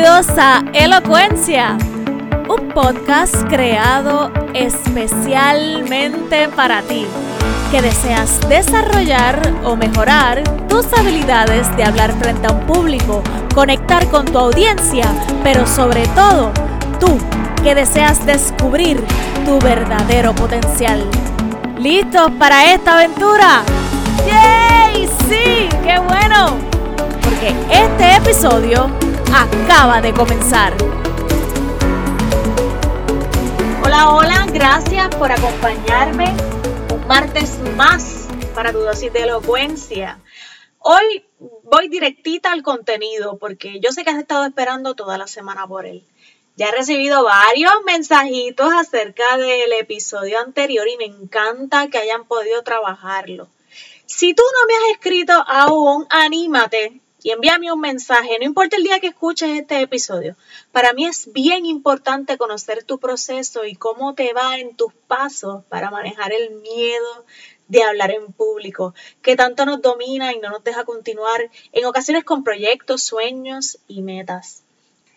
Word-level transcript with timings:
Bienvenidos 0.00 0.38
a 0.38 0.62
Elocuencia, 0.74 1.76
un 2.48 2.68
podcast 2.68 3.34
creado 3.48 4.30
especialmente 4.54 6.48
para 6.50 6.82
ti, 6.82 7.04
que 7.72 7.82
deseas 7.82 8.38
desarrollar 8.48 9.42
o 9.64 9.74
mejorar 9.74 10.44
tus 10.68 10.86
habilidades 10.92 11.76
de 11.76 11.82
hablar 11.82 12.12
frente 12.12 12.46
a 12.46 12.52
un 12.52 12.60
público, 12.60 13.24
conectar 13.52 14.06
con 14.06 14.24
tu 14.24 14.38
audiencia, 14.38 15.04
pero 15.42 15.66
sobre 15.66 16.06
todo, 16.14 16.52
tú 17.00 17.18
que 17.64 17.74
deseas 17.74 18.24
descubrir 18.24 19.04
tu 19.44 19.58
verdadero 19.58 20.32
potencial. 20.32 21.02
¿Listos 21.76 22.30
para 22.38 22.72
esta 22.72 22.98
aventura? 22.98 23.64
¡Yay! 24.28 25.08
¡Sí! 25.28 25.68
¡Qué 25.82 25.98
bueno! 25.98 26.56
Porque 27.20 27.52
este 27.72 28.14
episodio 28.14 28.88
acaba 29.38 30.00
de 30.00 30.12
comenzar. 30.12 30.74
Hola, 33.84 34.10
hola, 34.10 34.46
gracias 34.52 35.14
por 35.14 35.30
acompañarme 35.30 36.34
un 36.92 37.06
martes 37.06 37.58
más 37.76 38.26
para 38.54 38.72
tu 38.72 38.80
dosis 38.80 39.12
de 39.12 39.22
elocuencia. 39.22 40.18
Hoy 40.80 41.24
voy 41.62 41.88
directita 41.88 42.50
al 42.50 42.64
contenido 42.64 43.38
porque 43.38 43.78
yo 43.78 43.92
sé 43.92 44.02
que 44.02 44.10
has 44.10 44.18
estado 44.18 44.44
esperando 44.44 44.94
toda 44.94 45.16
la 45.18 45.28
semana 45.28 45.68
por 45.68 45.86
él. 45.86 46.02
Ya 46.56 46.70
he 46.70 46.72
recibido 46.72 47.22
varios 47.22 47.72
mensajitos 47.86 48.72
acerca 48.74 49.36
del 49.36 49.72
episodio 49.74 50.40
anterior 50.40 50.88
y 50.88 50.96
me 50.96 51.04
encanta 51.04 51.86
que 51.86 51.98
hayan 51.98 52.24
podido 52.24 52.64
trabajarlo. 52.64 53.46
Si 54.06 54.34
tú 54.34 54.42
no 54.42 54.66
me 54.66 54.74
has 54.74 54.96
escrito 54.96 55.32
aún, 55.46 56.06
anímate 56.10 57.00
y 57.22 57.30
envíame 57.30 57.72
un 57.72 57.80
mensaje, 57.80 58.38
no 58.38 58.44
importa 58.44 58.76
el 58.76 58.84
día 58.84 59.00
que 59.00 59.08
escuches 59.08 59.58
este 59.58 59.80
episodio. 59.80 60.36
Para 60.72 60.92
mí 60.92 61.06
es 61.06 61.32
bien 61.32 61.66
importante 61.66 62.38
conocer 62.38 62.84
tu 62.84 62.98
proceso 62.98 63.64
y 63.64 63.74
cómo 63.74 64.14
te 64.14 64.32
va 64.32 64.58
en 64.58 64.76
tus 64.76 64.92
pasos 65.06 65.64
para 65.68 65.90
manejar 65.90 66.32
el 66.32 66.50
miedo 66.56 67.24
de 67.66 67.82
hablar 67.82 68.10
en 68.10 68.32
público, 68.32 68.94
que 69.22 69.36
tanto 69.36 69.66
nos 69.66 69.82
domina 69.82 70.32
y 70.32 70.38
no 70.38 70.50
nos 70.50 70.64
deja 70.64 70.84
continuar 70.84 71.50
en 71.72 71.84
ocasiones 71.84 72.24
con 72.24 72.44
proyectos, 72.44 73.02
sueños 73.02 73.78
y 73.88 74.02
metas. 74.02 74.62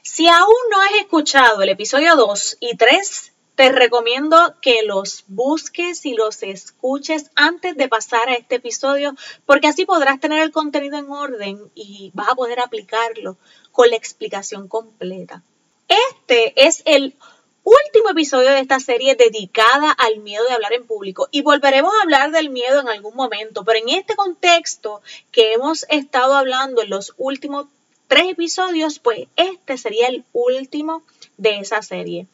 Si 0.02 0.28
aún 0.28 0.56
no 0.72 0.82
has 0.82 0.96
escuchado 0.96 1.62
el 1.62 1.70
episodio 1.70 2.16
2 2.16 2.58
y 2.60 2.76
3, 2.76 3.31
te 3.56 3.72
recomiendo 3.72 4.56
que 4.62 4.84
los 4.86 5.24
busques 5.28 6.06
y 6.06 6.14
los 6.14 6.42
escuches 6.44 7.30
antes 7.36 7.76
de 7.76 7.88
pasar 7.88 8.30
a 8.30 8.36
este 8.36 8.56
episodio, 8.56 9.16
porque 9.46 9.68
así 9.68 9.86
podrás 9.86 10.20
tener 10.20 10.42
el 10.42 10.52
contenido 10.52 10.98
en 10.98 11.10
orden 11.10 11.60
y 11.76 12.12
vas 12.14 12.30
a 12.30 12.36
poder 12.36 12.60
aplicarlo 12.60 13.38
con 13.72 13.90
la 13.90 13.96
explicación 13.96 14.68
completa. 14.68 15.44
Este 15.88 16.54
es 16.68 16.82
el 16.86 17.16
último 17.64 18.10
episodio 18.10 18.50
de 18.50 18.60
esta 18.60 18.80
serie 18.80 19.16
dedicada 19.16 19.92
al 19.92 20.20
miedo 20.20 20.44
de 20.46 20.54
hablar 20.54 20.74
en 20.74 20.88
público 20.88 21.28
y 21.32 21.42
volveremos 21.42 21.94
a 21.94 22.04
hablar 22.04 22.32
del 22.32 22.50
miedo 22.50 22.80
en 22.80 22.90
algún 22.90 23.16
momento, 23.16 23.64
pero 23.64 23.80
en 23.80 23.90
este 23.90 24.16
contexto 24.16 25.02
que 25.32 25.54
hemos 25.54 25.86
estado 25.90 26.34
hablando 26.34 26.82
en 26.82 26.90
los 26.90 27.14
últimos 27.18 27.68
tres 28.08 28.30
episodios, 28.30 29.00
pues 29.00 29.28
este 29.36 29.78
sería 29.78 30.08
el 30.08 30.26
último 30.34 31.04
de 31.38 31.60
esa 31.60 31.82
serie. 31.82 32.28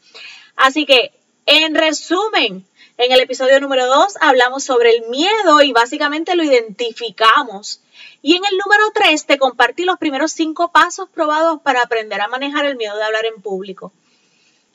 Así 0.57 0.85
que 0.85 1.13
en 1.45 1.75
resumen, 1.75 2.65
en 2.97 3.11
el 3.11 3.19
episodio 3.21 3.61
número 3.61 3.85
2 3.87 4.17
hablamos 4.19 4.65
sobre 4.65 4.89
el 4.89 5.07
miedo 5.09 5.61
y 5.61 5.71
básicamente 5.71 6.35
lo 6.35 6.43
identificamos. 6.43 7.81
Y 8.21 8.35
en 8.35 8.43
el 8.43 8.57
número 8.57 8.83
3 8.93 9.25
te 9.25 9.37
compartí 9.37 9.85
los 9.85 9.97
primeros 9.97 10.33
cinco 10.33 10.71
pasos 10.71 11.07
probados 11.09 11.61
para 11.61 11.81
aprender 11.81 12.19
a 12.19 12.27
manejar 12.27 12.65
el 12.65 12.75
miedo 12.75 12.97
de 12.97 13.03
hablar 13.03 13.25
en 13.25 13.41
público. 13.41 13.93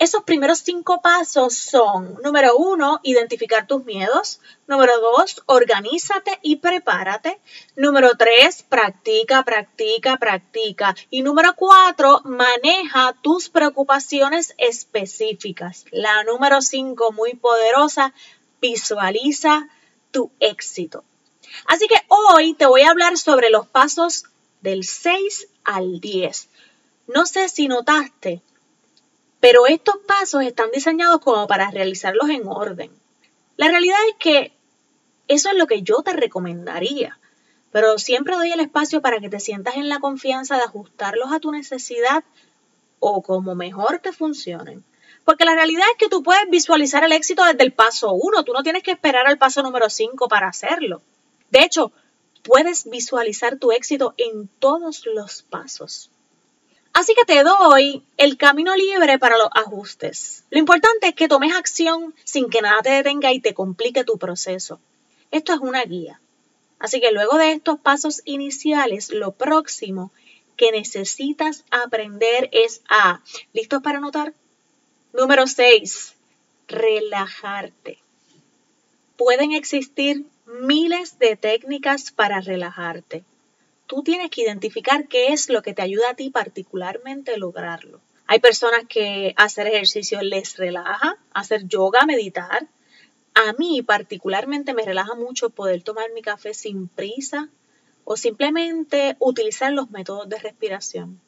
Esos 0.03 0.25
primeros 0.25 0.59
cinco 0.59 1.01
pasos 1.01 1.55
son, 1.55 2.19
número 2.25 2.57
uno, 2.57 2.99
identificar 3.05 3.69
tus 3.69 3.85
miedos. 3.85 4.41
Número 4.67 5.01
dos, 5.01 5.45
organízate 5.47 6.41
y 6.43 6.57
prepárate. 6.57 7.41
Número 7.77 8.17
tres, 8.19 8.65
practica, 8.65 9.45
practica, 9.45 10.17
practica. 10.17 10.97
Y 11.09 11.23
número 11.23 11.55
cuatro, 11.55 12.21
maneja 12.25 13.15
tus 13.23 13.49
preocupaciones 13.49 14.57
específicas. 14.59 15.85
La 15.93 16.25
número 16.25 16.63
cinco, 16.63 17.13
muy 17.13 17.35
poderosa, 17.35 18.13
visualiza 18.61 19.69
tu 20.11 20.33
éxito. 20.41 21.05
Así 21.67 21.87
que 21.87 21.95
hoy 22.09 22.55
te 22.55 22.67
voy 22.67 22.81
a 22.81 22.91
hablar 22.91 23.17
sobre 23.17 23.51
los 23.51 23.69
pasos 23.69 24.25
del 24.63 24.83
6 24.83 25.47
al 25.63 26.01
10. 26.01 26.49
No 27.07 27.25
sé 27.25 27.49
si 27.49 27.69
notaste, 27.69 28.43
pero 29.43 29.67
estos 29.67 29.97
pasos 30.07 30.45
están 30.45 30.71
diseñados 30.71 31.21
como 31.21 31.49
para 31.49 31.69
realizarlos 31.73 32.31
en 32.31 32.47
orden. 32.47 32.93
La 33.57 33.67
realidad 33.67 33.99
es 34.09 34.15
que 34.17 34.53
eso 35.27 35.49
es 35.49 35.57
lo 35.57 35.67
que 35.67 35.83
yo 35.83 36.01
te 36.05 36.13
recomendaría, 36.13 37.19
pero 37.73 37.99
siempre 37.99 38.37
doy 38.37 38.53
el 38.53 38.61
espacio 38.61 39.03
para 39.03 39.19
que 39.19 39.29
te 39.29 39.41
sientas 39.41 39.75
en 39.75 39.89
la 39.89 39.99
confianza 39.99 40.55
de 40.55 40.63
ajustarlos 40.63 41.33
a 41.33 41.41
tu 41.41 41.51
necesidad 41.51 42.23
o 43.01 43.21
como 43.21 43.57
mejor 43.57 43.99
te 43.99 44.13
funcionen. 44.13 44.85
Porque 45.25 45.45
la 45.45 45.57
realidad 45.57 45.87
es 45.91 45.99
que 45.99 46.09
tú 46.09 46.23
puedes 46.23 46.49
visualizar 46.49 47.03
el 47.03 47.11
éxito 47.11 47.45
desde 47.45 47.65
el 47.65 47.73
paso 47.73 48.13
1, 48.13 48.45
tú 48.45 48.53
no 48.53 48.63
tienes 48.63 48.85
que 48.85 48.93
esperar 48.93 49.27
al 49.27 49.39
paso 49.39 49.61
número 49.65 49.91
5 49.91 50.29
para 50.29 50.47
hacerlo. 50.47 51.03
De 51.51 51.65
hecho, 51.65 51.91
puedes 52.45 52.89
visualizar 52.89 53.59
tu 53.59 53.73
éxito 53.73 54.15
en 54.19 54.47
todos 54.61 55.05
los 55.05 55.43
pasos. 55.43 56.12
Así 56.95 57.15
que 57.15 57.25
te 57.25 57.43
doy 57.43 58.03
el 58.19 58.37
camino 58.37 58.77
libre 58.77 59.19
para 59.19 59.39
los 59.39 59.49
ajustes. 59.53 60.45
Lo 60.51 60.59
importante 60.59 61.09
es 61.09 61.15
que 61.15 61.29
tomes 61.29 61.55
acción 61.55 62.15
sin 62.25 62.51
que 62.51 62.61
nada 62.61 62.83
te 62.83 62.91
detenga 62.91 63.33
y 63.33 63.41
te 63.41 63.55
complique 63.55 64.05
tu 64.05 64.19
proceso. 64.19 64.79
Esto 65.31 65.55
es 65.55 65.61
una 65.61 65.85
guía. 65.85 66.21
Así 66.79 67.01
que 67.01 67.13
luego 67.13 67.39
de 67.39 67.53
estos 67.53 67.81
pasos 67.81 68.21
iniciales, 68.25 69.11
lo 69.11 69.33
próximo 69.33 70.13
que 70.57 70.71
necesitas 70.71 71.65
aprender 71.71 72.51
es 72.53 72.83
a, 72.89 73.23
¿listos 73.55 73.83
para 73.83 73.99
anotar? 73.99 74.35
Número 75.15 75.47
6, 75.47 76.15
relajarte. 76.69 77.99
Pueden 79.17 79.53
existir 79.53 80.27
miles 80.47 81.19
de 81.19 81.37
técnicas 81.37 82.11
para 82.11 82.41
relajarte 82.41 83.25
tú 83.93 84.03
tienes 84.03 84.31
que 84.31 84.41
identificar 84.41 85.07
qué 85.07 85.35
es 85.35 85.51
lo 85.51 85.61
que 85.61 85.75
te 85.75 85.83
ayuda 85.83 86.09
a 86.09 86.15
ti 86.15 86.31
particularmente 86.31 87.35
a 87.35 87.37
lograrlo. 87.37 88.01
Hay 88.27 88.41
personas 88.41 88.85
que 88.89 89.35
hacer 89.37 89.67
ejercicio 89.67 90.23
les 90.23 90.57
relaja, 90.57 91.19
hacer 91.35 91.69
yoga, 91.69 92.07
meditar. 92.07 92.67
A 93.35 93.53
mí 93.59 93.83
particularmente 93.83 94.73
me 94.73 94.87
relaja 94.87 95.15
mucho 95.15 95.51
poder 95.51 95.83
tomar 95.83 96.11
mi 96.15 96.23
café 96.23 96.55
sin 96.55 96.89
prisa 96.89 97.51
o 98.05 98.17
simplemente 98.17 99.17
utilizar 99.19 99.75
los 99.75 99.91
métodos 99.91 100.27
de 100.27 100.39
respiración. 100.39 101.21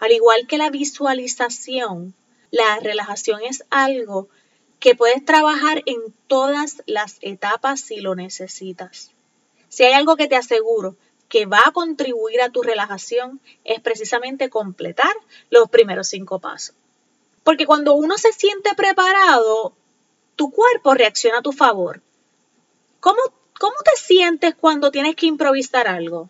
Al 0.00 0.12
igual 0.12 0.46
que 0.46 0.56
la 0.56 0.70
visualización, 0.70 2.14
la 2.50 2.78
relajación 2.80 3.42
es 3.42 3.64
algo 3.68 4.30
que 4.80 4.94
puedes 4.94 5.22
trabajar 5.26 5.82
en 5.84 6.00
todas 6.26 6.82
las 6.86 7.18
etapas 7.20 7.82
si 7.82 8.00
lo 8.00 8.14
necesitas. 8.14 9.10
Si 9.68 9.84
hay 9.84 9.92
algo 9.92 10.16
que 10.16 10.26
te 10.26 10.36
aseguro 10.36 10.96
que 11.32 11.46
va 11.46 11.62
a 11.64 11.72
contribuir 11.72 12.42
a 12.42 12.50
tu 12.50 12.60
relajación 12.60 13.40
es 13.64 13.80
precisamente 13.80 14.50
completar 14.50 15.14
los 15.48 15.70
primeros 15.70 16.08
cinco 16.08 16.40
pasos. 16.40 16.76
Porque 17.42 17.64
cuando 17.64 17.94
uno 17.94 18.18
se 18.18 18.34
siente 18.34 18.74
preparado, 18.76 19.72
tu 20.36 20.50
cuerpo 20.50 20.92
reacciona 20.92 21.38
a 21.38 21.42
tu 21.42 21.52
favor. 21.52 22.02
¿Cómo, 23.00 23.18
cómo 23.58 23.76
te 23.82 23.98
sientes 23.98 24.54
cuando 24.54 24.90
tienes 24.90 25.16
que 25.16 25.24
improvisar 25.24 25.88
algo? 25.88 26.28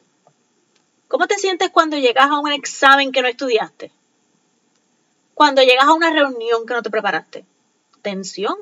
¿Cómo 1.08 1.26
te 1.26 1.36
sientes 1.36 1.70
cuando 1.70 1.98
llegas 1.98 2.30
a 2.30 2.38
un 2.38 2.52
examen 2.52 3.10
que 3.10 3.22
no 3.22 3.28
estudiaste? 3.28 3.90
Cuando 5.34 5.62
llegas 5.62 5.86
a 5.86 5.94
una 5.94 6.12
reunión 6.12 6.64
que 6.64 6.74
no 6.74 6.82
te 6.82 6.90
preparaste. 6.90 7.44
Tensión, 8.02 8.56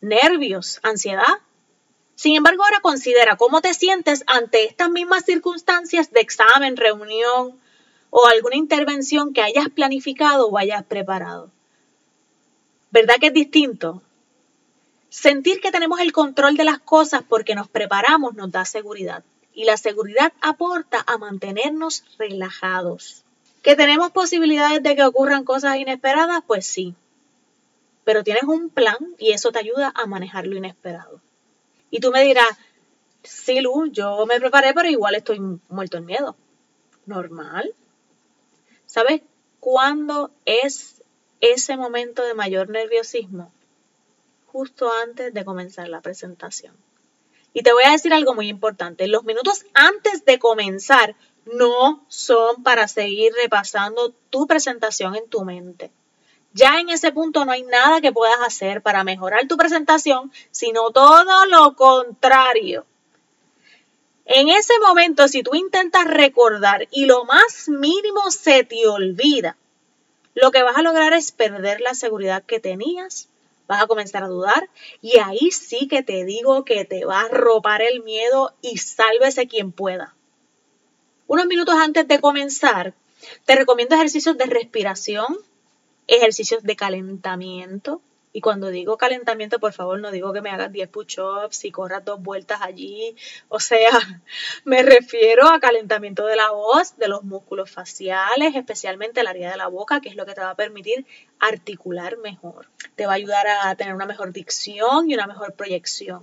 nervios, 0.00 0.80
ansiedad. 0.82 1.38
Sin 2.20 2.36
embargo, 2.36 2.62
ahora 2.62 2.80
considera 2.82 3.38
cómo 3.38 3.62
te 3.62 3.72
sientes 3.72 4.24
ante 4.26 4.64
estas 4.64 4.90
mismas 4.90 5.24
circunstancias 5.24 6.12
de 6.12 6.20
examen, 6.20 6.76
reunión 6.76 7.58
o 8.10 8.26
alguna 8.26 8.56
intervención 8.56 9.32
que 9.32 9.40
hayas 9.40 9.70
planificado 9.70 10.46
o 10.46 10.58
hayas 10.58 10.84
preparado. 10.84 11.50
¿Verdad 12.90 13.14
que 13.18 13.28
es 13.28 13.32
distinto? 13.32 14.02
Sentir 15.08 15.62
que 15.62 15.72
tenemos 15.72 15.98
el 16.00 16.12
control 16.12 16.58
de 16.58 16.64
las 16.64 16.78
cosas 16.78 17.22
porque 17.26 17.54
nos 17.54 17.68
preparamos 17.68 18.34
nos 18.34 18.50
da 18.50 18.66
seguridad 18.66 19.24
y 19.54 19.64
la 19.64 19.78
seguridad 19.78 20.34
aporta 20.42 21.02
a 21.06 21.16
mantenernos 21.16 22.04
relajados. 22.18 23.24
¿Que 23.62 23.76
tenemos 23.76 24.10
posibilidades 24.10 24.82
de 24.82 24.94
que 24.94 25.04
ocurran 25.04 25.44
cosas 25.44 25.78
inesperadas? 25.78 26.42
Pues 26.46 26.66
sí. 26.66 26.94
Pero 28.04 28.22
tienes 28.22 28.42
un 28.42 28.68
plan 28.68 28.98
y 29.16 29.32
eso 29.32 29.52
te 29.52 29.60
ayuda 29.60 29.90
a 29.94 30.04
manejar 30.04 30.46
lo 30.46 30.58
inesperado. 30.58 31.22
Y 31.90 32.00
tú 32.00 32.10
me 32.10 32.22
dirás, 32.22 32.48
sí, 33.22 33.60
Lu, 33.60 33.86
yo 33.90 34.24
me 34.26 34.38
preparé, 34.40 34.72
pero 34.74 34.88
igual 34.88 35.14
estoy 35.14 35.40
muerto 35.68 35.98
en 35.98 36.06
miedo. 36.06 36.36
Normal. 37.06 37.74
¿Sabes? 38.86 39.22
cuándo 39.60 40.30
es 40.46 41.02
ese 41.40 41.76
momento 41.76 42.24
de 42.24 42.34
mayor 42.34 42.68
nerviosismo? 42.70 43.52
Justo 44.46 44.90
antes 44.92 45.32
de 45.32 45.44
comenzar 45.44 45.88
la 45.88 46.00
presentación. 46.00 46.74
Y 47.52 47.62
te 47.62 47.72
voy 47.72 47.84
a 47.84 47.92
decir 47.92 48.12
algo 48.12 48.34
muy 48.34 48.48
importante. 48.48 49.06
Los 49.06 49.24
minutos 49.24 49.64
antes 49.74 50.24
de 50.24 50.38
comenzar 50.38 51.14
no 51.44 52.04
son 52.08 52.62
para 52.62 52.88
seguir 52.88 53.32
repasando 53.34 54.12
tu 54.30 54.46
presentación 54.46 55.14
en 55.14 55.28
tu 55.28 55.44
mente. 55.44 55.92
Ya 56.52 56.80
en 56.80 56.88
ese 56.88 57.12
punto 57.12 57.44
no 57.44 57.52
hay 57.52 57.62
nada 57.62 58.00
que 58.00 58.12
puedas 58.12 58.40
hacer 58.40 58.82
para 58.82 59.04
mejorar 59.04 59.46
tu 59.46 59.56
presentación, 59.56 60.32
sino 60.50 60.90
todo 60.90 61.46
lo 61.46 61.76
contrario. 61.76 62.86
En 64.24 64.48
ese 64.48 64.78
momento, 64.80 65.28
si 65.28 65.42
tú 65.42 65.54
intentas 65.54 66.04
recordar 66.04 66.88
y 66.90 67.06
lo 67.06 67.24
más 67.24 67.68
mínimo 67.68 68.30
se 68.30 68.64
te 68.64 68.86
olvida, 68.86 69.56
lo 70.34 70.50
que 70.50 70.62
vas 70.62 70.76
a 70.76 70.82
lograr 70.82 71.12
es 71.12 71.32
perder 71.32 71.80
la 71.80 71.94
seguridad 71.94 72.44
que 72.44 72.60
tenías, 72.60 73.28
vas 73.66 73.82
a 73.82 73.86
comenzar 73.86 74.24
a 74.24 74.28
dudar 74.28 74.68
y 75.00 75.18
ahí 75.18 75.50
sí 75.50 75.88
que 75.88 76.02
te 76.02 76.24
digo 76.24 76.64
que 76.64 76.84
te 76.84 77.04
va 77.04 77.22
a 77.22 77.28
ropar 77.28 77.82
el 77.82 78.02
miedo 78.02 78.52
y 78.62 78.78
sálvese 78.78 79.48
quien 79.48 79.72
pueda. 79.72 80.14
Unos 81.26 81.46
minutos 81.46 81.76
antes 81.76 82.08
de 82.08 82.20
comenzar, 82.20 82.94
te 83.44 83.54
recomiendo 83.54 83.94
ejercicios 83.94 84.36
de 84.36 84.46
respiración, 84.46 85.38
ejercicios 86.06 86.62
de 86.62 86.76
calentamiento. 86.76 88.02
Y 88.32 88.40
cuando 88.40 88.68
digo 88.68 88.96
calentamiento, 88.96 89.58
por 89.58 89.72
favor, 89.72 89.98
no 89.98 90.12
digo 90.12 90.32
que 90.32 90.40
me 90.40 90.50
hagas 90.50 90.70
10 90.70 90.88
push-ups 90.88 91.64
y 91.64 91.72
corras 91.72 92.04
dos 92.04 92.22
vueltas 92.22 92.60
allí. 92.62 93.16
O 93.48 93.58
sea, 93.58 93.90
me 94.64 94.82
refiero 94.82 95.48
a 95.48 95.58
calentamiento 95.58 96.26
de 96.26 96.36
la 96.36 96.50
voz, 96.52 96.96
de 96.96 97.08
los 97.08 97.24
músculos 97.24 97.70
faciales, 97.70 98.54
especialmente 98.54 99.20
el 99.20 99.26
área 99.26 99.50
de 99.50 99.56
la 99.56 99.66
boca, 99.66 100.00
que 100.00 100.08
es 100.08 100.16
lo 100.16 100.26
que 100.26 100.34
te 100.34 100.42
va 100.42 100.50
a 100.50 100.56
permitir 100.56 101.06
articular 101.40 102.18
mejor. 102.18 102.68
Te 102.94 103.06
va 103.06 103.12
a 103.12 103.16
ayudar 103.16 103.46
a 103.48 103.74
tener 103.74 103.94
una 103.94 104.06
mejor 104.06 104.32
dicción 104.32 105.10
y 105.10 105.14
una 105.14 105.26
mejor 105.26 105.54
proyección. 105.54 106.22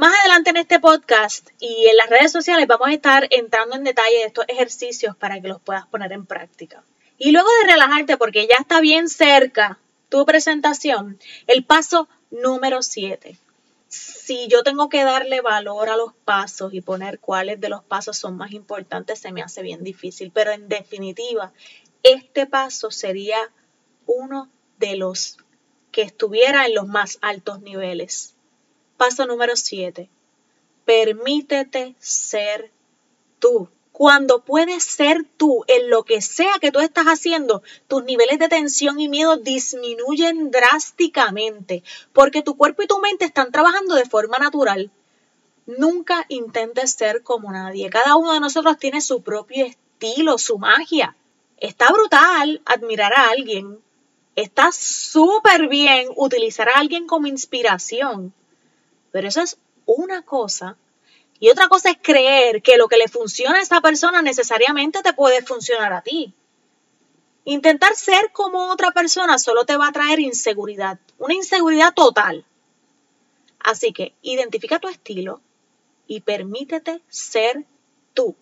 Más 0.00 0.18
adelante 0.18 0.48
en 0.48 0.56
este 0.56 0.80
podcast 0.80 1.50
y 1.60 1.86
en 1.86 1.96
las 1.98 2.08
redes 2.08 2.32
sociales 2.32 2.66
vamos 2.66 2.88
a 2.88 2.92
estar 2.94 3.26
entrando 3.28 3.76
en 3.76 3.84
detalle 3.84 4.16
de 4.16 4.24
estos 4.24 4.46
ejercicios 4.48 5.14
para 5.14 5.38
que 5.42 5.48
los 5.48 5.60
puedas 5.60 5.86
poner 5.88 6.10
en 6.12 6.24
práctica. 6.24 6.82
Y 7.22 7.32
luego 7.32 7.50
de 7.60 7.72
relajarte, 7.72 8.16
porque 8.16 8.46
ya 8.46 8.56
está 8.58 8.80
bien 8.80 9.10
cerca 9.10 9.78
tu 10.08 10.24
presentación, 10.24 11.20
el 11.46 11.66
paso 11.66 12.08
número 12.30 12.80
7. 12.80 13.36
Si 13.88 14.48
yo 14.48 14.62
tengo 14.62 14.88
que 14.88 15.04
darle 15.04 15.42
valor 15.42 15.90
a 15.90 15.98
los 15.98 16.14
pasos 16.24 16.72
y 16.72 16.80
poner 16.80 17.18
cuáles 17.18 17.60
de 17.60 17.68
los 17.68 17.84
pasos 17.84 18.16
son 18.16 18.38
más 18.38 18.52
importantes, 18.52 19.18
se 19.18 19.32
me 19.32 19.42
hace 19.42 19.60
bien 19.60 19.84
difícil. 19.84 20.32
Pero 20.32 20.52
en 20.52 20.70
definitiva, 20.70 21.52
este 22.02 22.46
paso 22.46 22.90
sería 22.90 23.52
uno 24.06 24.48
de 24.78 24.96
los 24.96 25.36
que 25.92 26.00
estuviera 26.00 26.64
en 26.64 26.74
los 26.74 26.88
más 26.88 27.18
altos 27.20 27.60
niveles. 27.60 28.34
Paso 28.96 29.26
número 29.26 29.56
7. 29.56 30.08
Permítete 30.86 31.96
ser 31.98 32.70
tú 33.38 33.68
cuando 34.00 34.42
puedes 34.42 34.82
ser 34.82 35.26
tú 35.36 35.62
en 35.68 35.90
lo 35.90 36.04
que 36.04 36.22
sea 36.22 36.52
que 36.58 36.72
tú 36.72 36.80
estás 36.80 37.04
haciendo, 37.04 37.62
tus 37.86 38.02
niveles 38.02 38.38
de 38.38 38.48
tensión 38.48 38.98
y 38.98 39.10
miedo 39.10 39.36
disminuyen 39.36 40.50
drásticamente 40.50 41.82
porque 42.14 42.40
tu 42.40 42.56
cuerpo 42.56 42.82
y 42.82 42.86
tu 42.86 42.98
mente 42.98 43.26
están 43.26 43.52
trabajando 43.52 43.96
de 43.96 44.06
forma 44.06 44.38
natural. 44.38 44.90
Nunca 45.66 46.24
intentes 46.30 46.92
ser 46.92 47.22
como 47.22 47.52
nadie. 47.52 47.90
Cada 47.90 48.16
uno 48.16 48.32
de 48.32 48.40
nosotros 48.40 48.78
tiene 48.78 49.02
su 49.02 49.20
propio 49.20 49.66
estilo, 49.66 50.38
su 50.38 50.58
magia. 50.58 51.14
Está 51.58 51.92
brutal 51.92 52.62
admirar 52.64 53.12
a 53.12 53.28
alguien. 53.28 53.80
Está 54.34 54.72
súper 54.72 55.68
bien 55.68 56.08
utilizar 56.16 56.70
a 56.70 56.78
alguien 56.78 57.06
como 57.06 57.26
inspiración. 57.26 58.32
Pero 59.12 59.28
eso 59.28 59.42
es 59.42 59.58
una 59.84 60.22
cosa 60.22 60.78
y 61.40 61.48
otra 61.48 61.68
cosa 61.68 61.90
es 61.90 61.96
creer 62.00 62.62
que 62.62 62.76
lo 62.76 62.86
que 62.86 62.98
le 62.98 63.08
funciona 63.08 63.58
a 63.58 63.62
esa 63.62 63.80
persona 63.80 64.20
necesariamente 64.20 65.02
te 65.02 65.14
puede 65.14 65.42
funcionar 65.42 65.94
a 65.94 66.02
ti. 66.02 66.34
Intentar 67.44 67.94
ser 67.96 68.30
como 68.32 68.70
otra 68.70 68.90
persona 68.90 69.38
solo 69.38 69.64
te 69.64 69.78
va 69.78 69.88
a 69.88 69.92
traer 69.92 70.20
inseguridad, 70.20 71.00
una 71.16 71.32
inseguridad 71.32 71.94
total. 71.94 72.44
Así 73.58 73.92
que 73.94 74.14
identifica 74.20 74.78
tu 74.78 74.88
estilo 74.88 75.40
y 76.06 76.20
permítete 76.20 77.00
ser 77.08 77.64
tú. 78.12 78.36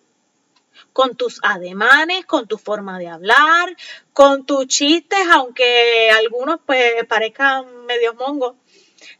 Con 0.91 1.15
tus 1.15 1.39
ademanes, 1.41 2.25
con 2.25 2.47
tu 2.47 2.57
forma 2.57 2.99
de 2.99 3.07
hablar, 3.07 3.75
con 4.11 4.45
tus 4.45 4.67
chistes, 4.67 5.19
aunque 5.31 6.09
algunos 6.11 6.59
pues 6.65 7.05
parezcan 7.07 7.85
medio 7.85 8.13
mongos. 8.13 8.55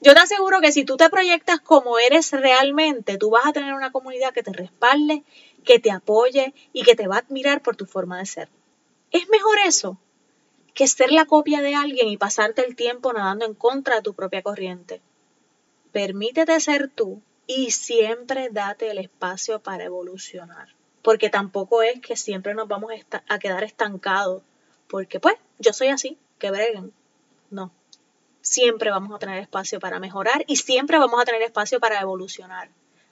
Yo 0.02 0.14
te 0.14 0.20
aseguro 0.20 0.62
que 0.62 0.72
si 0.72 0.86
tú 0.86 0.98
te 0.98 1.10
proyectas 1.10 1.60
como 1.60 2.00
eres 2.00 2.32
realmente, 2.32 3.18
tú 3.18 3.30
vas 3.30 3.46
a 3.46 3.54
tener 3.54 3.74
una 3.74 3.92
comunidad 3.92 4.34
que 4.34 4.44
te 4.44 4.54
respalde, 4.54 5.24
que 5.64 5.80
te 5.80 5.92
apoye 5.92 6.54
y 6.74 6.84
que 6.84 6.96
te 6.96 7.08
va 7.08 7.18
a 7.18 7.20
admirar 7.20 7.62
por 7.62 7.76
tu 7.76 7.86
forma 7.86 8.18
de 8.20 8.26
ser. 8.26 8.50
Es 9.12 9.30
mejor 9.30 9.58
eso 9.66 9.98
que 10.74 10.88
ser 10.88 11.12
la 11.12 11.26
copia 11.26 11.62
de 11.62 11.76
alguien 11.76 12.08
y 12.08 12.18
pasarte 12.18 12.66
el 12.66 12.76
tiempo 12.76 13.12
nadando 13.12 13.46
en 13.46 13.54
contra 13.54 13.96
de 13.96 14.02
tu 14.02 14.14
propia 14.14 14.42
corriente. 14.42 15.02
Permítete 15.92 16.60
ser 16.60 16.90
tú 16.90 17.22
y 17.48 17.72
siempre 17.72 18.50
date 18.50 18.92
el 18.92 19.00
espacio 19.00 19.60
para 19.60 19.84
evolucionar. 19.86 20.70
Porque 21.02 21.30
tampoco 21.30 21.82
es 21.82 22.00
que 22.02 22.16
siempre 22.16 22.54
nos 22.54 22.68
vamos 22.68 22.92
a 23.28 23.40
quedar 23.40 23.64
estancados. 23.64 24.44
Porque 24.88 25.20
pues 25.20 25.36
yo 25.58 25.74
soy 25.74 25.88
así, 25.88 26.18
que 26.38 26.52
breguen. 26.52 26.94
No 27.50 27.72
siempre 28.42 28.92
vamos 28.92 29.16
a 29.16 29.20
tener 29.20 29.40
espacio 29.40 29.80
para 29.80 30.00
mejorar 30.00 30.44
y 30.48 30.58
siempre 30.58 30.98
vamos 30.98 31.22
a 31.22 31.26
tener 31.26 31.42
espacio 31.42 31.80
para 31.80 32.00
evolucionar, 32.00 32.70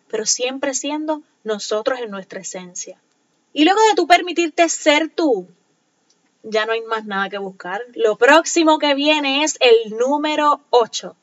pero 0.10 0.26
siempre 0.26 0.74
siendo 0.74 1.22
nosotros 1.44 2.00
en 2.00 2.12
nuestra 2.12 2.42
esencia. 2.42 3.00
Y 3.54 3.66
luego 3.66 3.80
de 3.90 3.96
tú 3.96 4.08
permitirte 4.08 4.70
ser 4.70 5.10
tú, 5.10 5.48
ya 6.44 6.66
no 6.66 6.74
hay 6.74 6.82
más 6.82 7.06
nada 7.06 7.30
que 7.30 7.38
buscar. 7.38 7.82
Lo 7.96 8.16
próximo 8.16 8.80
que 8.80 8.96
viene 8.96 9.44
es 9.44 9.58
el 9.60 9.98
número 9.98 10.62
8. 10.70 11.16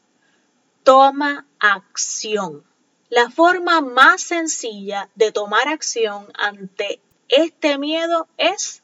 Toma 0.83 1.47
acción. 1.59 2.63
La 3.09 3.31
forma 3.31 3.81
más 3.81 4.23
sencilla 4.23 5.09
de 5.15 5.33
tomar 5.33 5.69
acción 5.69 6.27
ante 6.35 7.01
este 7.29 7.79
miedo 7.79 8.29
es 8.37 8.83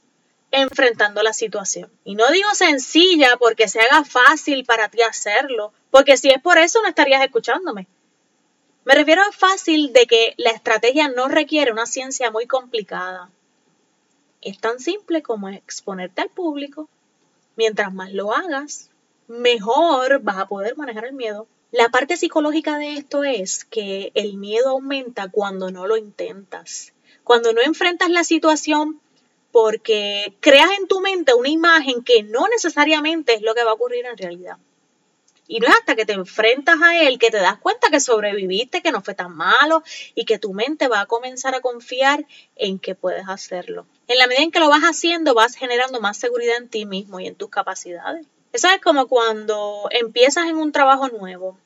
enfrentando 0.50 1.22
la 1.22 1.32
situación. 1.32 1.90
Y 2.04 2.14
no 2.14 2.28
digo 2.30 2.48
sencilla 2.54 3.36
porque 3.38 3.68
se 3.68 3.80
haga 3.80 4.04
fácil 4.04 4.64
para 4.64 4.88
ti 4.88 5.02
hacerlo, 5.02 5.72
porque 5.90 6.16
si 6.16 6.30
es 6.30 6.40
por 6.40 6.58
eso 6.58 6.80
no 6.82 6.88
estarías 6.88 7.22
escuchándome. 7.22 7.86
Me 8.84 8.94
refiero 8.94 9.22
a 9.22 9.32
fácil 9.32 9.92
de 9.92 10.06
que 10.06 10.34
la 10.38 10.50
estrategia 10.50 11.08
no 11.08 11.28
requiere 11.28 11.72
una 11.72 11.86
ciencia 11.86 12.30
muy 12.30 12.46
complicada. 12.46 13.30
Es 14.40 14.58
tan 14.58 14.80
simple 14.80 15.22
como 15.22 15.48
exponerte 15.50 16.22
al 16.22 16.30
público. 16.30 16.88
Mientras 17.56 17.92
más 17.92 18.12
lo 18.12 18.34
hagas, 18.34 18.90
mejor 19.28 20.20
vas 20.22 20.38
a 20.38 20.48
poder 20.48 20.76
manejar 20.76 21.04
el 21.04 21.12
miedo. 21.12 21.46
La 21.72 21.90
parte 21.90 22.16
psicológica 22.16 22.78
de 22.78 22.94
esto 22.94 23.22
es 23.22 23.64
que 23.64 24.10
el 24.14 24.38
miedo 24.38 24.70
aumenta 24.70 25.28
cuando 25.28 25.70
no 25.70 25.86
lo 25.86 25.96
intentas. 25.96 26.92
Cuando 27.22 27.52
no 27.52 27.60
enfrentas 27.60 28.08
la 28.08 28.24
situación 28.24 29.00
porque 29.52 30.34
creas 30.40 30.70
en 30.78 30.86
tu 30.86 31.00
mente 31.00 31.34
una 31.34 31.48
imagen 31.48 32.02
que 32.02 32.22
no 32.22 32.46
necesariamente 32.48 33.34
es 33.34 33.42
lo 33.42 33.54
que 33.54 33.64
va 33.64 33.70
a 33.70 33.74
ocurrir 33.74 34.06
en 34.06 34.16
realidad. 34.16 34.56
Y 35.46 35.58
no 35.58 35.66
es 35.66 35.74
hasta 35.74 35.96
que 35.96 36.06
te 36.06 36.12
enfrentas 36.12 36.80
a 36.80 37.02
él 37.02 37.18
que 37.18 37.32
te 37.32 37.38
das 37.38 37.58
cuenta 37.58 37.90
que 37.90 37.98
sobreviviste, 37.98 38.82
que 38.82 38.92
no 38.92 39.02
fue 39.02 39.14
tan 39.14 39.36
malo 39.36 39.82
y 40.14 40.24
que 40.24 40.38
tu 40.38 40.52
mente 40.52 40.86
va 40.86 41.00
a 41.00 41.06
comenzar 41.06 41.56
a 41.56 41.60
confiar 41.60 42.24
en 42.54 42.78
que 42.78 42.94
puedes 42.94 43.28
hacerlo. 43.28 43.84
En 44.06 44.18
la 44.18 44.28
medida 44.28 44.44
en 44.44 44.52
que 44.52 44.60
lo 44.60 44.68
vas 44.68 44.82
haciendo, 44.82 45.34
vas 45.34 45.56
generando 45.56 46.00
más 46.00 46.18
seguridad 46.18 46.56
en 46.56 46.68
ti 46.68 46.86
mismo 46.86 47.18
y 47.18 47.26
en 47.26 47.34
tus 47.34 47.50
capacidades. 47.50 48.26
Eso 48.52 48.68
es 48.68 48.80
como 48.80 49.08
cuando 49.08 49.88
empiezas 49.90 50.46
en 50.46 50.56
un 50.56 50.70
trabajo 50.70 51.08
nuevo. 51.08 51.58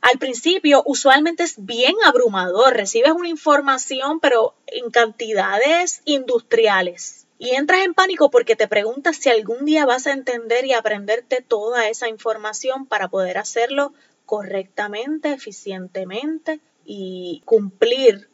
Al 0.00 0.18
principio, 0.18 0.82
usualmente 0.84 1.44
es 1.44 1.64
bien 1.64 1.94
abrumador. 2.06 2.74
Recibes 2.74 3.12
una 3.12 3.28
información, 3.28 4.18
pero 4.18 4.54
en 4.66 4.90
cantidades 4.90 6.02
industriales 6.04 7.27
y 7.38 7.54
entras 7.54 7.82
en 7.84 7.94
pánico 7.94 8.30
porque 8.30 8.56
te 8.56 8.68
preguntas 8.68 9.16
si 9.16 9.30
algún 9.30 9.64
día 9.64 9.86
vas 9.86 10.06
a 10.06 10.12
entender 10.12 10.66
y 10.66 10.72
aprenderte 10.72 11.40
toda 11.40 11.88
esa 11.88 12.08
información 12.08 12.86
para 12.86 13.08
poder 13.08 13.38
hacerlo 13.38 13.92
correctamente, 14.26 15.32
eficientemente 15.32 16.60
y 16.84 17.42
cumplir 17.44 18.28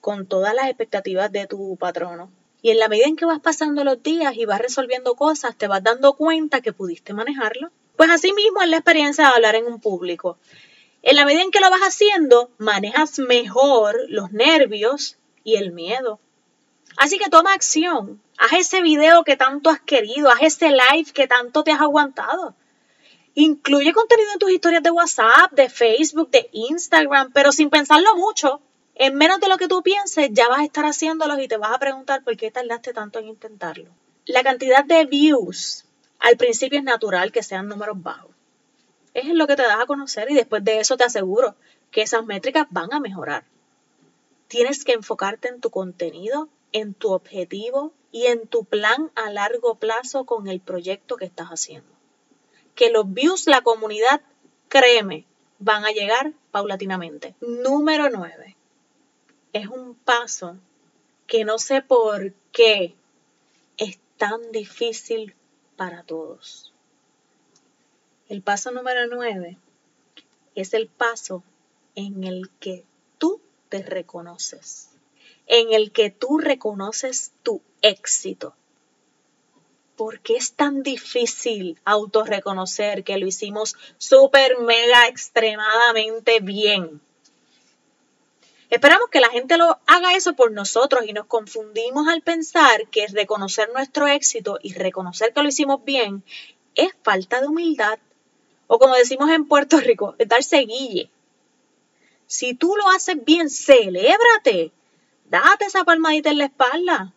con 0.00 0.26
todas 0.26 0.54
las 0.54 0.66
expectativas 0.66 1.30
de 1.30 1.46
tu 1.46 1.76
patrono. 1.76 2.30
Y 2.60 2.70
en 2.70 2.78
la 2.78 2.88
medida 2.88 3.06
en 3.06 3.16
que 3.16 3.24
vas 3.24 3.40
pasando 3.40 3.84
los 3.84 4.02
días 4.02 4.34
y 4.36 4.44
vas 4.44 4.60
resolviendo 4.60 5.14
cosas, 5.14 5.56
te 5.56 5.68
vas 5.68 5.82
dando 5.82 6.14
cuenta 6.14 6.60
que 6.60 6.72
pudiste 6.72 7.14
manejarlo. 7.14 7.70
Pues 7.96 8.10
así 8.10 8.32
mismo 8.32 8.60
es 8.62 8.68
la 8.68 8.78
experiencia 8.78 9.24
de 9.24 9.34
hablar 9.34 9.54
en 9.54 9.66
un 9.66 9.80
público. 9.80 10.38
En 11.02 11.14
la 11.14 11.24
medida 11.24 11.42
en 11.42 11.52
que 11.52 11.60
lo 11.60 11.70
vas 11.70 11.80
haciendo, 11.80 12.50
manejas 12.58 13.20
mejor 13.20 13.96
los 14.08 14.32
nervios 14.32 15.16
y 15.44 15.56
el 15.56 15.72
miedo. 15.72 16.18
Así 16.98 17.16
que 17.16 17.30
toma 17.30 17.54
acción. 17.54 18.20
Haz 18.38 18.52
ese 18.54 18.82
video 18.82 19.22
que 19.22 19.36
tanto 19.36 19.70
has 19.70 19.80
querido, 19.80 20.30
haz 20.30 20.42
ese 20.42 20.70
live 20.70 21.12
que 21.14 21.28
tanto 21.28 21.62
te 21.62 21.70
has 21.70 21.80
aguantado. 21.80 22.56
Incluye 23.34 23.92
contenido 23.92 24.32
en 24.32 24.40
tus 24.40 24.50
historias 24.50 24.82
de 24.82 24.90
WhatsApp, 24.90 25.52
de 25.52 25.68
Facebook, 25.68 26.28
de 26.30 26.48
Instagram, 26.52 27.30
pero 27.32 27.52
sin 27.52 27.70
pensarlo 27.70 28.16
mucho. 28.16 28.60
En 28.96 29.14
menos 29.14 29.38
de 29.38 29.48
lo 29.48 29.58
que 29.58 29.68
tú 29.68 29.80
pienses, 29.80 30.30
ya 30.32 30.48
vas 30.48 30.58
a 30.58 30.64
estar 30.64 30.84
haciéndolo 30.84 31.38
y 31.38 31.46
te 31.46 31.56
vas 31.56 31.72
a 31.72 31.78
preguntar 31.78 32.24
por 32.24 32.36
qué 32.36 32.50
tardaste 32.50 32.92
tanto 32.92 33.20
en 33.20 33.28
intentarlo. 33.28 33.90
La 34.26 34.42
cantidad 34.42 34.84
de 34.84 35.04
views 35.04 35.84
al 36.18 36.36
principio 36.36 36.80
es 36.80 36.84
natural 36.84 37.30
que 37.30 37.44
sean 37.44 37.68
números 37.68 38.02
bajos. 38.02 38.32
Es 39.14 39.26
lo 39.26 39.46
que 39.46 39.54
te 39.54 39.62
das 39.62 39.80
a 39.80 39.86
conocer 39.86 40.28
y 40.32 40.34
después 40.34 40.64
de 40.64 40.80
eso 40.80 40.96
te 40.96 41.04
aseguro 41.04 41.54
que 41.92 42.02
esas 42.02 42.24
métricas 42.24 42.66
van 42.70 42.92
a 42.92 42.98
mejorar. 42.98 43.44
Tienes 44.48 44.82
que 44.82 44.94
enfocarte 44.94 45.46
en 45.46 45.60
tu 45.60 45.70
contenido, 45.70 46.48
en 46.72 46.94
tu 46.94 47.12
objetivo 47.12 47.92
y 48.12 48.26
en 48.26 48.46
tu 48.46 48.64
plan 48.64 49.10
a 49.14 49.30
largo 49.30 49.76
plazo 49.76 50.24
con 50.24 50.48
el 50.48 50.60
proyecto 50.60 51.16
que 51.16 51.24
estás 51.24 51.48
haciendo. 51.48 51.90
Que 52.74 52.90
los 52.90 53.12
views, 53.12 53.46
la 53.46 53.62
comunidad, 53.62 54.22
créeme, 54.68 55.26
van 55.58 55.84
a 55.84 55.90
llegar 55.90 56.32
paulatinamente. 56.50 57.34
Número 57.40 58.08
9 58.10 58.56
es 59.52 59.68
un 59.68 59.94
paso 59.94 60.56
que 61.26 61.44
no 61.44 61.58
sé 61.58 61.82
por 61.82 62.32
qué 62.52 62.94
es 63.76 63.98
tan 64.16 64.52
difícil 64.52 65.34
para 65.76 66.02
todos. 66.02 66.72
El 68.28 68.42
paso 68.42 68.70
número 68.70 69.06
nueve 69.06 69.58
es 70.54 70.74
el 70.74 70.88
paso 70.88 71.42
en 71.94 72.24
el 72.24 72.50
que 72.60 72.84
tú 73.18 73.40
te 73.68 73.82
reconoces, 73.82 74.90
en 75.48 75.72
el 75.72 75.90
que 75.90 76.10
tú 76.10 76.38
reconoces 76.38 77.32
tu 77.42 77.60
éxito. 77.82 78.54
¿Por 79.96 80.20
qué 80.20 80.36
es 80.36 80.52
tan 80.52 80.82
difícil 80.82 81.80
autorreconocer 81.84 83.02
que 83.02 83.18
lo 83.18 83.26
hicimos 83.26 83.74
súper, 83.96 84.58
mega, 84.60 85.08
extremadamente 85.08 86.38
bien? 86.40 87.00
Esperamos 88.70 89.08
que 89.10 89.20
la 89.20 89.30
gente 89.30 89.56
lo 89.56 89.78
haga 89.86 90.14
eso 90.14 90.34
por 90.34 90.52
nosotros 90.52 91.04
y 91.06 91.14
nos 91.14 91.26
confundimos 91.26 92.06
al 92.06 92.20
pensar 92.20 92.86
que 92.88 93.06
reconocer 93.06 93.70
nuestro 93.72 94.06
éxito 94.06 94.58
y 94.62 94.74
reconocer 94.74 95.32
que 95.32 95.42
lo 95.42 95.48
hicimos 95.48 95.82
bien 95.84 96.22
es 96.74 96.90
falta 97.02 97.40
de 97.40 97.48
humildad. 97.48 97.98
O 98.66 98.78
como 98.78 98.94
decimos 98.94 99.30
en 99.30 99.48
Puerto 99.48 99.80
Rico, 99.80 100.14
es 100.18 100.28
darse 100.28 100.58
guille. 100.58 101.10
Si 102.26 102.52
tú 102.52 102.76
lo 102.76 102.90
haces 102.90 103.16
bien, 103.24 103.48
celébrate. 103.48 104.70
Date 105.30 105.66
esa 105.66 105.84
palmadita 105.84 106.30
en 106.30 106.38
la 106.38 106.46
espalda. 106.46 107.12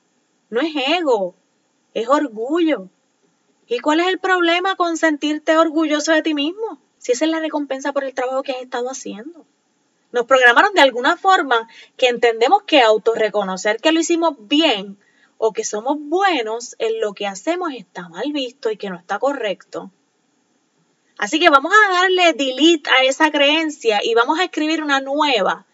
No 0.49 0.59
es 0.59 0.73
ego, 0.75 1.33
es 1.93 2.09
orgullo. 2.09 2.89
¿Y 3.67 3.79
cuál 3.79 4.01
es 4.01 4.07
el 4.07 4.19
problema 4.19 4.75
con 4.75 4.97
sentirte 4.97 5.57
orgulloso 5.57 6.11
de 6.11 6.21
ti 6.21 6.33
mismo? 6.33 6.81
Si 6.97 7.13
esa 7.13 7.23
es 7.23 7.31
la 7.31 7.39
recompensa 7.39 7.93
por 7.93 8.03
el 8.03 8.13
trabajo 8.13 8.43
que 8.43 8.51
has 8.51 8.61
estado 8.61 8.89
haciendo. 8.89 9.45
Nos 10.11 10.25
programaron 10.25 10.73
de 10.73 10.81
alguna 10.81 11.15
forma 11.15 11.69
que 11.95 12.09
entendemos 12.09 12.63
que 12.63 12.81
autorreconocer 12.81 13.77
que 13.77 13.93
lo 13.93 14.01
hicimos 14.01 14.35
bien 14.39 14.97
o 15.37 15.53
que 15.53 15.63
somos 15.63 15.97
buenos 15.97 16.75
en 16.79 16.99
lo 16.99 17.13
que 17.13 17.27
hacemos 17.27 17.71
está 17.73 18.09
mal 18.09 18.33
visto 18.33 18.71
y 18.71 18.77
que 18.77 18.89
no 18.89 18.97
está 18.97 19.19
correcto. 19.19 19.89
Así 21.17 21.39
que 21.39 21.49
vamos 21.49 21.71
a 21.73 21.93
darle 21.93 22.33
delete 22.33 22.89
a 22.89 23.03
esa 23.05 23.31
creencia 23.31 24.01
y 24.03 24.15
vamos 24.15 24.37
a 24.37 24.43
escribir 24.43 24.83
una 24.83 24.99
nueva 24.99 25.65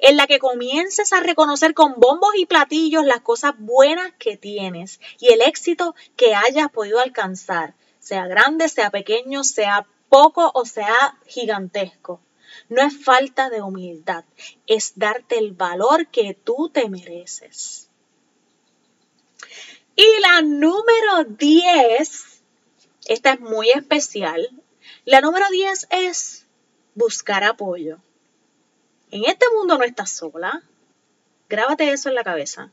en 0.00 0.16
la 0.16 0.26
que 0.26 0.38
comiences 0.38 1.12
a 1.12 1.20
reconocer 1.20 1.74
con 1.74 1.94
bombos 1.98 2.30
y 2.36 2.46
platillos 2.46 3.04
las 3.04 3.20
cosas 3.20 3.52
buenas 3.58 4.12
que 4.18 4.36
tienes 4.36 5.00
y 5.18 5.32
el 5.32 5.42
éxito 5.42 5.94
que 6.16 6.34
hayas 6.34 6.70
podido 6.70 7.00
alcanzar, 7.00 7.74
sea 7.98 8.26
grande, 8.26 8.68
sea 8.68 8.90
pequeño, 8.90 9.44
sea 9.44 9.86
poco 10.08 10.50
o 10.54 10.64
sea 10.64 11.18
gigantesco. 11.26 12.20
No 12.68 12.82
es 12.82 13.04
falta 13.04 13.48
de 13.50 13.62
humildad, 13.62 14.24
es 14.66 14.92
darte 14.96 15.38
el 15.38 15.52
valor 15.52 16.08
que 16.08 16.34
tú 16.34 16.70
te 16.72 16.88
mereces. 16.88 17.88
Y 19.96 20.06
la 20.20 20.42
número 20.42 21.24
10, 21.28 22.42
esta 23.06 23.32
es 23.32 23.40
muy 23.40 23.70
especial. 23.70 24.48
La 25.04 25.20
número 25.20 25.46
10 25.50 25.88
es 25.90 26.46
buscar 26.94 27.44
apoyo. 27.44 27.98
En 29.10 29.24
este 29.24 29.46
mundo 29.56 29.78
no 29.78 29.84
estás 29.84 30.10
sola. 30.10 30.62
Grábate 31.48 31.90
eso 31.90 32.08
en 32.08 32.14
la 32.14 32.24
cabeza. 32.24 32.70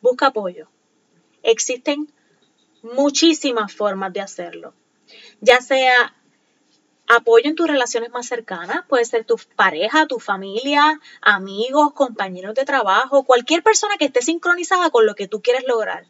Busca 0.00 0.28
apoyo. 0.28 0.68
Existen 1.42 2.12
muchísimas 2.82 3.72
formas 3.74 4.12
de 4.12 4.20
hacerlo. 4.20 4.74
Ya 5.40 5.60
sea 5.60 6.14
Apoyo 7.08 7.48
en 7.50 7.56
tus 7.56 7.66
relaciones 7.66 8.10
más 8.10 8.26
cercanas, 8.26 8.86
puede 8.88 9.04
ser 9.04 9.24
tu 9.24 9.36
pareja, 9.56 10.06
tu 10.06 10.18
familia, 10.18 10.98
amigos, 11.20 11.92
compañeros 11.92 12.54
de 12.54 12.64
trabajo, 12.64 13.24
cualquier 13.24 13.62
persona 13.62 13.98
que 13.98 14.06
esté 14.06 14.22
sincronizada 14.22 14.88
con 14.88 15.04
lo 15.04 15.14
que 15.14 15.28
tú 15.28 15.42
quieres 15.42 15.64
lograr. 15.66 16.06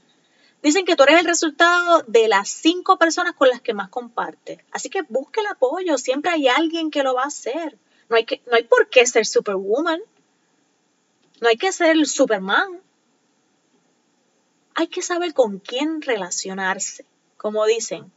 Dicen 0.62 0.85
que 0.85 0.94
tú 0.94 1.02
eres 1.02 1.18
el 1.18 1.26
resultado 1.26 2.04
de 2.06 2.28
las 2.28 2.49
cinco 2.50 2.99
personas 2.99 3.32
con 3.32 3.49
las 3.49 3.61
que 3.61 3.75
más 3.75 3.88
compartes. 3.88 4.59
Así 4.71 4.90
que 4.90 5.02
busca 5.09 5.40
el 5.40 5.49
apoyo, 5.49 5.99
siempre 5.99 6.30
hay 6.30 6.47
alguien 6.47 6.90
que 6.90 7.02
lo 7.02 7.14
va 7.14 7.25
a 7.25 7.28
hacer. 7.28 7.76
No 8.12 8.19
hay, 8.19 8.26
que, 8.26 8.42
no 8.45 8.57
hay 8.57 8.64
por 8.64 8.90
qué 8.90 9.07
ser 9.07 9.25
superwoman, 9.25 9.99
no 11.40 11.49
hay 11.49 11.57
que 11.57 11.73
ser 11.73 11.97
superman. 12.07 12.83
Hay 14.75 14.88
que 14.88 15.00
saber 15.00 15.33
con 15.33 15.61
quién 15.61 16.02
relacionarse. 16.02 17.07
Como 17.38 17.64
dicen, 17.64 18.12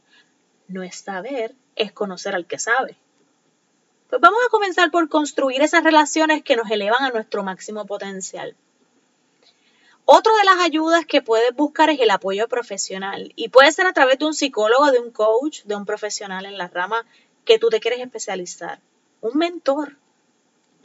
no 0.68 0.82
es 0.82 0.96
saber, 0.96 1.54
es 1.76 1.92
conocer 1.92 2.34
al 2.34 2.46
que 2.46 2.58
sabe. 2.58 2.98
Pues 4.10 4.20
vamos 4.20 4.38
a 4.46 4.50
comenzar 4.50 4.90
por 4.90 5.08
construir 5.08 5.62
esas 5.62 5.82
relaciones 5.82 6.44
que 6.44 6.56
nos 6.56 6.70
elevan 6.70 7.02
a 7.02 7.10
nuestro 7.10 7.42
máximo 7.42 7.86
potencial. 7.86 8.54
Otra 10.04 10.34
de 10.34 10.44
las 10.44 10.58
ayudas 10.58 11.06
que 11.06 11.22
puedes 11.22 11.56
buscar 11.56 11.88
es 11.88 12.00
el 12.00 12.10
apoyo 12.10 12.48
profesional 12.48 13.32
y 13.34 13.48
puede 13.48 13.72
ser 13.72 13.86
a 13.86 13.94
través 13.94 14.18
de 14.18 14.26
un 14.26 14.34
psicólogo, 14.34 14.92
de 14.92 14.98
un 14.98 15.10
coach, 15.10 15.62
de 15.62 15.74
un 15.74 15.86
profesional 15.86 16.44
en 16.44 16.58
la 16.58 16.68
rama 16.68 17.06
que 17.46 17.58
tú 17.58 17.70
te 17.70 17.80
quieres 17.80 18.00
especializar. 18.00 18.78
Un 19.20 19.38
mentor. 19.38 19.96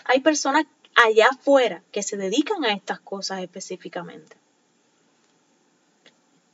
Hay 0.05 0.19
personas 0.21 0.65
allá 0.95 1.27
afuera 1.31 1.83
que 1.91 2.03
se 2.03 2.17
dedican 2.17 2.63
a 2.65 2.73
estas 2.73 2.99
cosas 2.99 3.41
específicamente. 3.41 4.37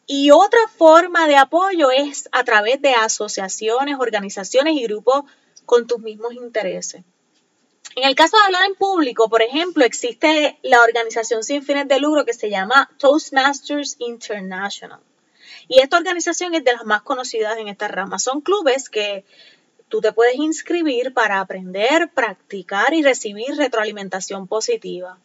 Y 0.05 0.31
otra 0.31 0.59
forma 0.77 1.27
de 1.27 1.35
apoyo 1.35 1.91
es 1.91 2.29
a 2.31 2.43
través 2.43 2.81
de 2.81 2.93
asociaciones, 2.93 3.97
organizaciones 3.99 4.75
y 4.75 4.83
grupos 4.83 5.25
con 5.65 5.85
tus 5.85 5.99
mismos 5.99 6.33
intereses. 6.33 7.03
En 7.95 8.03
el 8.03 8.15
caso 8.15 8.37
de 8.37 8.43
hablar 8.45 8.65
en 8.67 8.75
público, 8.75 9.27
por 9.27 9.41
ejemplo, 9.41 9.83
existe 9.83 10.59
la 10.61 10.81
organización 10.81 11.43
sin 11.43 11.63
fines 11.63 11.87
de 11.87 11.99
lucro 11.99 12.25
que 12.25 12.33
se 12.33 12.49
llama 12.49 12.89
Toastmasters 12.97 13.97
International. 13.99 14.99
Y 15.67 15.79
esta 15.79 15.97
organización 15.97 16.55
es 16.55 16.63
de 16.63 16.73
las 16.73 16.85
más 16.85 17.01
conocidas 17.01 17.57
en 17.57 17.67
esta 17.67 17.87
rama. 17.87 18.19
Son 18.19 18.41
clubes 18.41 18.89
que 18.89 19.25
tú 19.89 20.01
te 20.01 20.11
puedes 20.11 20.35
inscribir 20.35 21.13
para 21.13 21.39
aprender, 21.39 22.09
practicar 22.13 22.93
y 22.93 23.03
recibir 23.03 23.55
retroalimentación 23.55 24.47
positiva. 24.47 25.17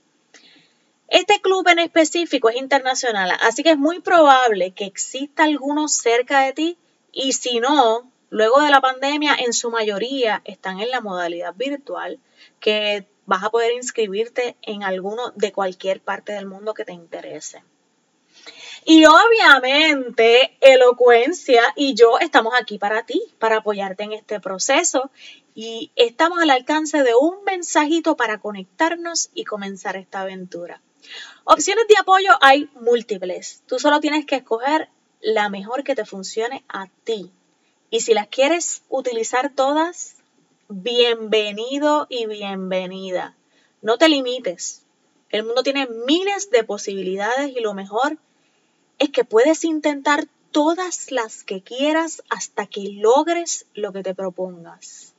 Este 1.09 1.40
club 1.40 1.69
en 1.69 1.78
específico 1.78 2.49
es 2.49 2.57
internacional, 2.57 3.33
así 3.42 3.62
que 3.62 3.73
es 3.73 3.78
muy 3.78 4.00
probable 4.00 4.71
que 4.71 4.87
exista 4.87 5.45
alguno 5.45 5.88
cerca 5.88 6.40
de 6.40 6.52
ti 6.52 6.78
y 7.12 7.33
si 7.33 7.61
no, 7.61 8.11
luego 8.31 8.62
de 8.62 8.71
la 8.71 8.81
pandemia, 8.81 9.35
en 9.35 9.52
su 9.52 9.71
mayoría 9.71 10.40
están 10.47 10.81
en 10.81 10.90
la 10.90 11.02
modalidad 11.02 11.54
virtual, 11.54 12.19
que 12.61 13.07
vas 13.26 13.45
a 13.45 13.50
poder 13.50 13.73
inscribirte 13.73 14.57
en 14.62 14.83
alguno 14.83 15.33
de 15.37 15.52
cualquier 15.52 16.00
parte 16.00 16.33
del 16.33 16.47
mundo 16.47 16.73
que 16.73 16.87
te 16.87 16.92
interese. 16.92 17.62
Y 18.85 19.05
obviamente, 19.05 20.57
Elocuencia 20.61 21.62
y 21.77 21.95
yo 21.95 22.19
estamos 22.19 22.53
aquí 22.61 22.79
para 22.79 23.07
ti, 23.07 23.23
para 23.39 23.59
apoyarte 23.59 24.03
en 24.03 24.12
este 24.12 24.41
proceso. 24.41 25.11
Y 25.55 25.93
estamos 25.95 26.41
al 26.41 26.51
alcance 26.51 27.03
de 27.03 27.15
un 27.15 27.45
mensajito 27.45 28.17
para 28.17 28.39
conectarnos 28.39 29.31
y 29.35 29.45
comenzar 29.45 29.97
esta 29.97 30.23
aventura. 30.23 30.81
Opciones 31.45 31.87
de 31.89 31.97
apoyo 31.99 32.31
hay 32.41 32.71
múltiples. 32.75 33.62
Tú 33.67 33.79
solo 33.79 34.01
tienes 34.01 34.27
que 34.27 34.37
escoger 34.37 34.89
la 35.21 35.49
mejor 35.49 35.85
que 35.85 35.95
te 35.95 36.05
funcione 36.05 36.65
a 36.69 36.89
ti. 37.05 37.31
Y 37.91 38.01
si 38.01 38.15
las 38.15 38.27
quieres 38.29 38.83
utilizar 38.89 39.53
todas, 39.55 40.17
bienvenido 40.69 42.07
y 42.09 42.27
bienvenida. 42.27 43.37
No 43.81 43.99
te 43.99 44.09
limites. 44.09 44.83
El 45.31 45.45
mundo 45.45 45.62
tiene 45.62 45.87
miles 46.07 46.51
de 46.51 46.65
posibilidades 46.65 47.55
y 47.55 47.61
lo 47.61 47.75
mejor 47.75 48.19
es 48.99 49.11
que 49.11 49.25
puedes 49.25 49.65
intentar 49.65 50.27
todas 50.51 51.11
las 51.11 51.45
que 51.45 51.63
quieras 51.63 52.23
hasta 52.29 52.67
que 52.67 52.89
logres 52.93 53.67
lo 53.75 53.93
que 53.93 54.03
te 54.03 54.15
propongas. 54.15 55.15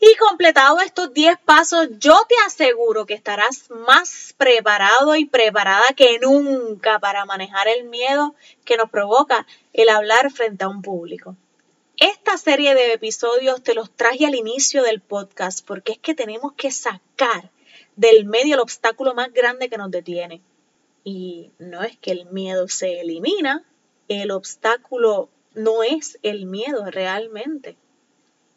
Y 0.00 0.14
completado 0.16 0.80
estos 0.80 1.12
10 1.12 1.38
pasos, 1.44 1.88
yo 1.98 2.16
te 2.28 2.34
aseguro 2.46 3.04
que 3.04 3.14
estarás 3.14 3.68
más 3.68 4.32
preparado 4.38 5.16
y 5.16 5.24
preparada 5.24 5.92
que 5.96 6.20
nunca 6.20 7.00
para 7.00 7.24
manejar 7.24 7.66
el 7.66 7.84
miedo 7.84 8.36
que 8.64 8.76
nos 8.76 8.90
provoca 8.90 9.44
el 9.72 9.88
hablar 9.88 10.30
frente 10.30 10.64
a 10.64 10.68
un 10.68 10.82
público. 10.82 11.36
Esta 11.96 12.38
serie 12.38 12.76
de 12.76 12.92
episodios 12.92 13.60
te 13.64 13.74
los 13.74 13.90
traje 13.90 14.24
al 14.24 14.36
inicio 14.36 14.84
del 14.84 15.00
podcast 15.00 15.66
porque 15.66 15.92
es 15.92 15.98
que 15.98 16.14
tenemos 16.14 16.52
que 16.52 16.70
sacar 16.70 17.50
del 17.96 18.24
medio 18.24 18.54
el 18.54 18.60
obstáculo 18.60 19.14
más 19.14 19.32
grande 19.32 19.68
que 19.68 19.78
nos 19.78 19.90
detiene. 19.90 20.40
Y 21.10 21.52
no 21.58 21.84
es 21.84 21.96
que 21.96 22.10
el 22.10 22.26
miedo 22.26 22.68
se 22.68 23.00
elimina, 23.00 23.64
el 24.08 24.30
obstáculo 24.30 25.30
no 25.54 25.82
es 25.82 26.18
el 26.22 26.44
miedo 26.44 26.84
realmente. 26.90 27.78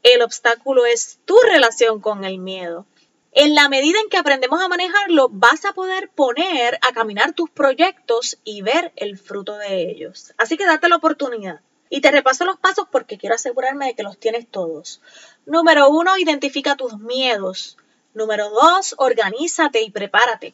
El 0.04 0.22
obstáculo 0.22 0.86
es 0.86 1.20
tu 1.24 1.38
relación 1.50 2.02
con 2.02 2.26
el 2.26 2.40
miedo. 2.40 2.86
En 3.32 3.56
la 3.56 3.70
medida 3.70 4.02
en 4.02 4.10
que 4.10 4.18
aprendemos 4.18 4.62
a 4.62 4.68
manejarlo, 4.68 5.30
vas 5.32 5.64
a 5.64 5.72
poder 5.72 6.10
poner 6.10 6.78
a 6.82 6.92
caminar 6.92 7.32
tus 7.32 7.50
proyectos 7.50 8.38
y 8.44 8.64
ver 8.64 8.92
el 8.98 9.18
fruto 9.18 9.56
de 9.56 9.90
ellos. 9.90 10.34
Así 10.38 10.58
que 10.58 10.66
date 10.66 10.90
la 10.90 10.98
oportunidad. 10.98 11.62
Y 11.90 12.02
te 12.02 12.12
repaso 12.12 12.44
los 12.44 12.60
pasos 12.60 12.86
porque 12.92 13.18
quiero 13.18 13.36
asegurarme 13.36 13.86
de 13.86 13.96
que 13.96 14.04
los 14.04 14.18
tienes 14.18 14.46
todos. 14.46 15.00
Número 15.46 15.90
uno, 15.90 16.18
identifica 16.18 16.76
tus 16.76 17.00
miedos. 17.00 17.78
Número 18.14 18.50
dos, 18.50 18.94
organízate 18.98 19.84
y 19.84 19.90
prepárate. 19.90 20.54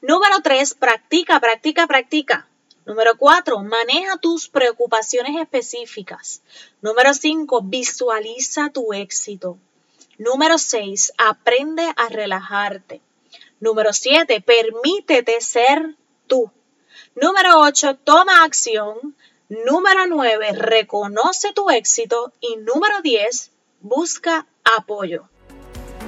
Número 0.00 0.40
tres, 0.42 0.74
practica, 0.74 1.40
practica, 1.40 1.86
practica. 1.86 2.48
Número 2.84 3.16
cuatro, 3.18 3.58
maneja 3.64 4.16
tus 4.18 4.48
preocupaciones 4.48 5.40
específicas. 5.40 6.42
Número 6.80 7.12
cinco, 7.14 7.60
visualiza 7.62 8.70
tu 8.70 8.92
éxito. 8.92 9.58
Número 10.18 10.56
seis, 10.56 11.12
aprende 11.18 11.84
a 11.96 12.08
relajarte. 12.08 13.00
Número 13.58 13.92
siete, 13.92 14.40
permítete 14.40 15.40
ser 15.40 15.96
tú. 16.26 16.50
Número 17.14 17.60
ocho, 17.60 17.96
toma 17.96 18.44
acción. 18.44 19.16
Número 19.48 20.06
nueve, 20.06 20.52
reconoce 20.52 21.52
tu 21.52 21.70
éxito. 21.70 22.32
Y 22.40 22.56
número 22.56 23.02
diez, 23.02 23.50
busca 23.80 24.46
apoyo. 24.76 25.28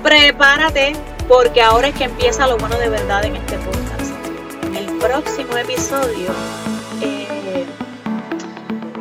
Prepárate 0.03 0.95
porque 1.29 1.61
ahora 1.61 1.89
es 1.89 1.95
que 1.95 2.05
empieza 2.05 2.47
lo 2.47 2.57
bueno 2.57 2.79
de 2.79 2.89
verdad 2.89 3.25
en 3.25 3.37
este 3.37 3.57
podcast. 3.59 4.13
El 4.75 4.87
próximo 4.99 5.57
episodio 5.57 6.33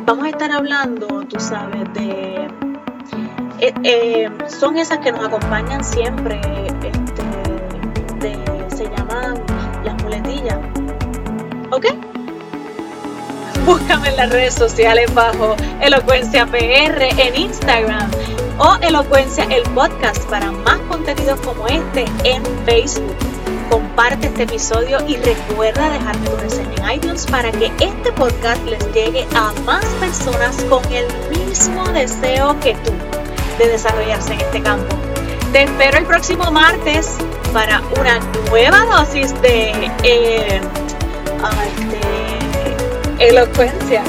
vamos 0.08 0.24
a 0.24 0.28
estar 0.30 0.50
hablando, 0.52 1.06
tú 1.28 1.38
sabes, 1.38 1.92
de... 1.92 2.48
Eh, 3.60 3.74
eh, 3.82 4.30
son 4.46 4.78
esas 4.78 4.98
que 4.98 5.12
nos 5.12 5.26
acompañan 5.26 5.84
siempre, 5.84 6.40
este, 8.06 8.38
se 8.74 8.84
llaman 8.84 9.42
las 9.84 10.02
muletillas. 10.02 10.56
¿Ok? 11.70 11.86
Búscame 13.66 14.08
en 14.08 14.16
las 14.16 14.30
redes 14.30 14.54
sociales 14.54 15.12
bajo 15.12 15.56
Elocuencia 15.82 16.46
PR 16.46 17.08
en 17.18 17.36
Instagram 17.36 18.10
o 18.58 18.76
Elocuencia 18.82 19.44
el 19.44 19.62
podcast 19.70 20.24
para 20.28 20.50
más 20.50 20.78
contenidos 20.88 21.40
como 21.40 21.66
este 21.68 22.04
en 22.24 22.42
Facebook 22.64 23.16
comparte 23.70 24.26
este 24.26 24.44
episodio 24.44 24.98
y 25.06 25.16
recuerda 25.16 25.90
dejarme 25.90 26.28
tu 26.28 26.36
reseña 26.36 26.92
en 26.92 26.96
iTunes 26.96 27.26
para 27.26 27.50
que 27.52 27.66
este 27.80 28.12
podcast 28.12 28.64
les 28.64 28.84
llegue 28.92 29.26
a 29.34 29.52
más 29.64 29.84
personas 30.00 30.56
con 30.64 30.82
el 30.92 31.06
mismo 31.30 31.84
deseo 31.88 32.58
que 32.60 32.74
tú 32.84 32.92
de 33.58 33.68
desarrollarse 33.68 34.34
en 34.34 34.40
este 34.40 34.62
campo. 34.62 34.96
Te 35.52 35.64
espero 35.64 35.98
el 35.98 36.06
próximo 36.06 36.50
martes 36.50 37.16
para 37.52 37.82
una 37.98 38.18
nueva 38.48 38.84
dosis 38.86 39.32
de, 39.42 39.90
eh, 40.02 40.60
de 43.18 43.28
elocuencia. 43.28 44.02